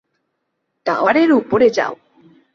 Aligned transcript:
টাওয়ারের 0.85 1.31
উপরে 1.31 1.67
যাও। 1.69 1.93